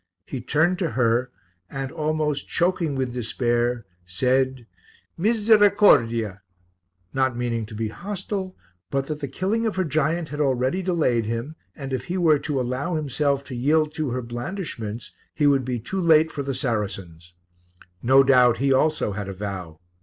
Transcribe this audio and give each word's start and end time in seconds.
He 0.25 0.41
turned 0.41 0.79
to 0.79 0.89
her 0.93 1.29
and, 1.69 1.91
almost 1.91 2.49
choking 2.49 2.95
with 2.95 3.13
despair, 3.13 3.85
said, 4.03 4.65
"Misericordia," 5.15 6.41
not 7.13 7.37
meaning 7.37 7.67
to 7.67 7.75
be 7.75 7.89
hostile, 7.89 8.57
but 8.89 9.05
that 9.05 9.19
the 9.19 9.27
killing 9.27 9.67
of 9.67 9.75
her 9.75 9.83
giant 9.83 10.29
had 10.29 10.41
already 10.41 10.81
delayed 10.81 11.25
him, 11.25 11.55
and 11.75 11.93
if 11.93 12.05
he 12.05 12.17
were 12.17 12.39
to 12.39 12.59
allow 12.59 12.95
himself 12.95 13.43
to 13.43 13.55
yield 13.55 13.93
to 13.93 14.09
her 14.09 14.23
blandishments 14.23 15.11
he 15.35 15.45
would 15.45 15.63
be 15.63 15.77
too 15.77 16.01
late 16.01 16.31
for 16.31 16.41
the 16.41 16.55
Saracens. 16.55 17.35
No 18.01 18.23
doubt 18.23 18.57
he 18.57 18.73
also 18.73 19.11
had 19.11 19.29
a 19.29 19.33
vow. 19.33 19.79